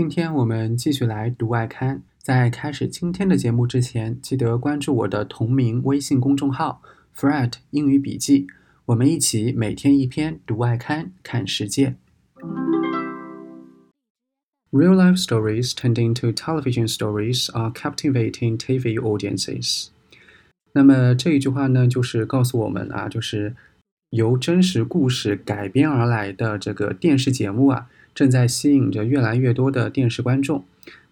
[0.00, 2.00] 今天我们继续来读外刊。
[2.16, 6.80] 在开始今天的节目之前，记得关注我的同名微信公众号
[7.14, 8.46] “Fred 英语笔记”，
[8.86, 11.96] 我们一起每天一篇读外刊，看世界。
[14.70, 19.88] Real life stories turned into television stories are captivating TV audiences。
[20.72, 23.54] 那么这一句话呢，就是告诉我们啊，就是
[24.08, 27.90] 由真实故事改编而来的这个电视节目啊。
[28.14, 30.64] 正在吸引着越来越多的电视观众。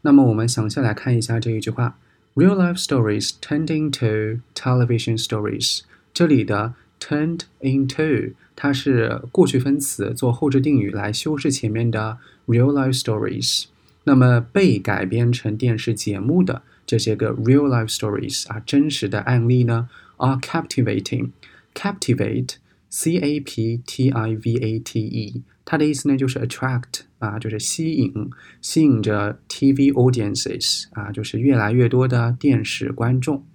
[0.03, 1.99] 那么，我们详细来看一下这一句话
[2.35, 5.81] ：Real life stories turning to television stories。
[6.15, 12.17] 这里的 turned into 它是过去分词做后置定语来修饰前面的
[12.47, 13.67] real life stories。
[14.05, 22.55] 那么被改编成电视节目的这些个 real life stories 啊，真实的案例呢，are captivating，captivate。
[22.90, 25.44] captivate，c a p t i v a t e。
[25.66, 28.30] 它的意思呢，就是 attract 啊，就是吸引，
[28.62, 33.46] 吸引着 TV audiences 啊，就是越来越多的电视观众。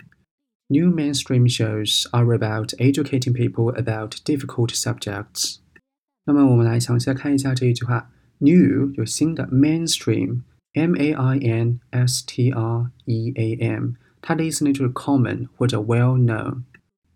[0.69, 5.59] New mainstream shows are about educating people about difficult subjects。
[6.27, 16.63] 那么我们来详细看一下这一句话，new 有新的，mainstream，m a i n s t r e a m，它的意思呢就是 common 或者 well known。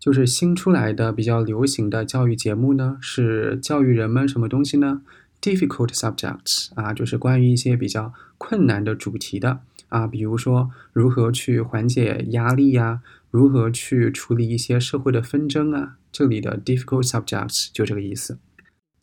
[0.08, 5.02] 就是新出来的比较流行的教育节目呢，是教育人们什么东西呢
[5.42, 18.38] ？Difficult subjects 啊，就是关于一些比较困难的主题的啊，比如说如何去缓解压力呀，如何去处理一些社会的纷争啊，这里的 difficult subjects 就这个意思。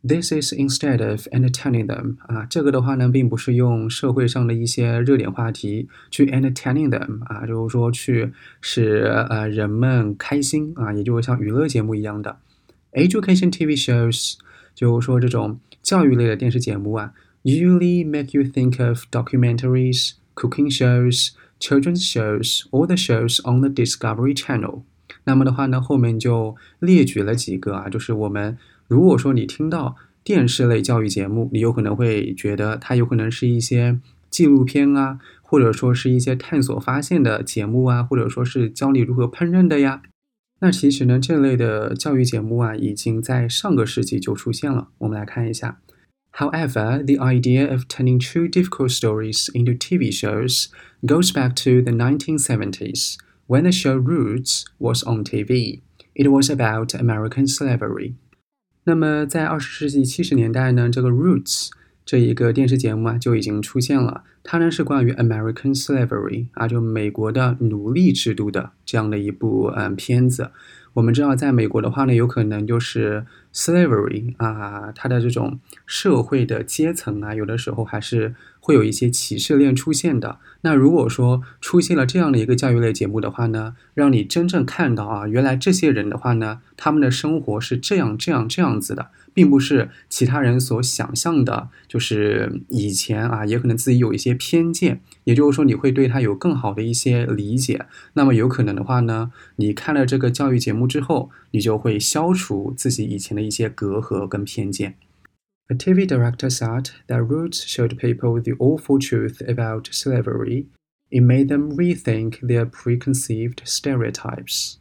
[0.08, 12.38] This is instead of entertaining them 啊，这个的话呢，并不是用社会上的一些热点话题去 entertaining them 啊，就是说去使呃人们开心啊，也就是像娱乐节目一样的
[12.94, 14.36] education TV shows，
[14.76, 17.11] 就是说这种教育类的电视节目啊
[17.44, 21.30] ，usually make you think of documentaries, cooking shows,
[21.60, 24.83] children's shows, or the shows on the Discovery Channel。
[25.23, 28.55] 那么的话呢，后面就列举了几个啊，就是我们。
[28.88, 40.02] 如果说你听到电视类教育节目，你有可能会觉得它有可能是一些纪录片啊，或者说是一些探索发现的节目啊，或者说是教你如何烹饪的呀。
[40.60, 44.90] 那其实呢，这类的教育节目啊，已经在上个世纪就出现了。
[45.00, 45.80] 我们来看一下。
[46.38, 50.67] However, the idea of turning true difficult stories into TV shows
[51.02, 53.16] goes back to the 1970s
[53.48, 55.82] when the show Roots was on TV.
[56.14, 58.16] It was about American slavery.
[58.88, 61.68] 那么，在二十世纪七十年代呢，这个《Roots》
[62.06, 64.23] 这一个电视节目啊就已经出现了。
[64.44, 70.52] 它呢是关于 American Slavery 啊，就美国的奴隶制度的这样的一部嗯片子。
[70.94, 80.39] 我们知道，在美国的话呢，有可能就是 slavery 啊，它的这种社会的阶层啊，有的时候还是会有一些歧视链出现的。
[80.61, 89.11] 那如果说出现了这样的一个教育类节目的话呢，让你真正看到啊，原来这些人的话呢，他们的生活是这样这样这样子的。
[89.36, 97.86] 并不是其他人所想象的，就是以前啊，也可能自己有一些偏见，也就是说，你会对他有更好的一些理解。
[98.14, 104.95] 那么有可能的话呢，你看了这个教育节目之后，你就会消除自己以前的一些隔阂跟偏见。
[105.68, 110.67] A TV director said that Roots showed people the awful truth about slavery.
[111.11, 114.77] It made them rethink their preconceived stereotypes.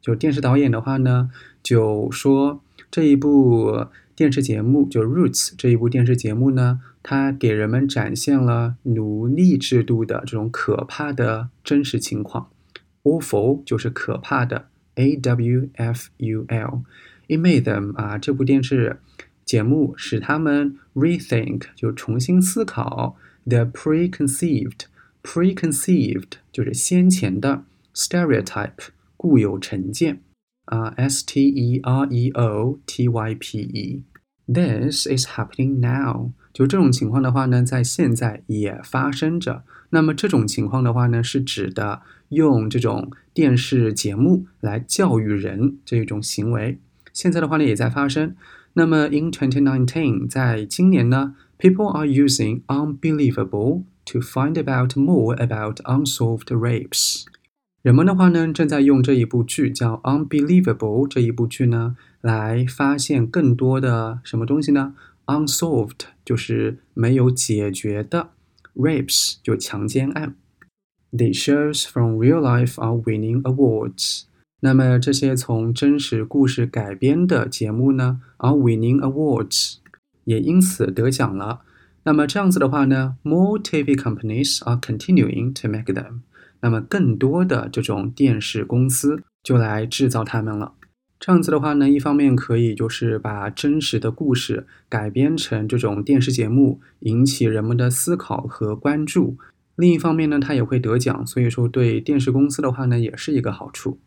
[0.00, 1.30] 就电视导演的话呢，
[1.62, 2.62] 就说。
[2.90, 12.50] 这一部电视节目就《Roots》这一部电视节目呢，它给人们展现了奴隶制度的这种可怕的真实情况。
[13.02, 19.00] Awful 就是可怕的，A W F U L。It made them 啊，这部电视
[19.47, 23.15] 节目使他们 rethink 就重新思考
[23.45, 24.81] the preconceived
[25.23, 27.63] preconceived 就是先前的
[27.95, 30.19] stereotype 固有成见。
[30.65, 34.03] 啊，S T E R E O T Y P E。
[34.45, 36.31] This is happening now。
[36.51, 39.63] 就这种情况的话呢，在现在也发生着。
[39.91, 46.77] 那么这种情况的话呢，是指的用这种电视节目来教育人这种行为。
[47.13, 48.35] 现在的话呢，也在发生。
[48.76, 57.24] 那么 in 2019，在今年呢，people are using unbelievable to find out more about unsolved rapes。
[57.82, 64.94] 人们的话呢，正在用这一部剧叫《Unbelievable》这一部剧呢，来发现更多的什么东西呢？
[65.26, 68.30] Unsolved 就是没有解决的，
[68.76, 70.36] rapes 就强奸案。
[71.10, 74.22] The shows from real life are winning awards。
[74.61, 79.75] 那么这些从真实故事改编的节目呢，are winning awards，
[80.23, 81.61] 也因此得奖了。
[82.03, 86.21] 那么这样子的话呢，more TV companies are continuing to make them。
[86.61, 90.73] 那么更多的这种电视公司就来制造它们了。
[91.19, 99.35] 这样子的话呢，一方面可以就是把真实的故事改编成这种电视节目，引起人们的思考和关注；
[99.75, 103.99] 另一方面呢，它也会得奖，所以说对电视公司的话呢，也是一个好处。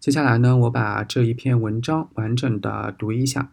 [0.00, 3.52] 接下来呢，我把这一篇文章完整的读一下。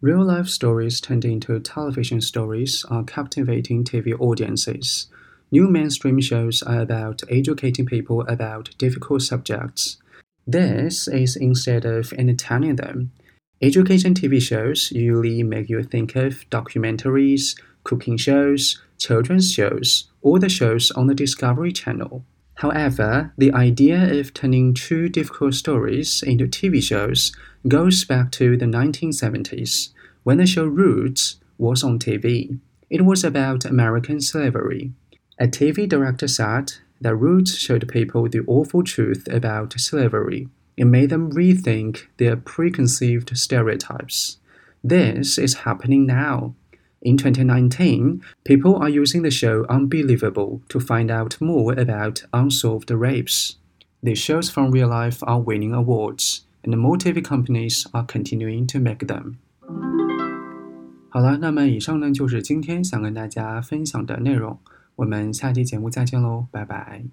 [0.00, 5.04] Real life stories tending to television stories are captivating TV audiences.
[5.50, 9.98] New mainstream shows are about educating people about difficult subjects.
[10.44, 13.10] This is instead of entertaining them.
[13.60, 17.54] Education TV shows usually make you think of documentaries,
[17.84, 22.24] cooking shows, children's shows, or the shows on the Discovery Channel.
[22.57, 27.31] However, the idea of turning true difficult stories into TV shows
[27.67, 29.89] goes back to the 1970s,
[30.23, 32.59] when the show Roots was on TV.
[32.89, 34.91] It was about American slavery.
[35.39, 40.47] A TV director said that Roots showed people the awful truth about slavery.
[40.75, 44.37] It made them rethink their preconceived stereotypes.
[44.83, 46.55] This is happening now.
[47.06, 53.56] In 2019, people are using the show Unbelievable to find out more about unsolved rapes.
[54.04, 58.78] The shows from real life are winning awards, and more TV companies are continuing to
[58.78, 59.38] make them.
[61.08, 64.58] 好了，那么以上呢就是今天想跟大家分享的内容。
[64.96, 67.04] 我们下期节目再见喽，拜拜。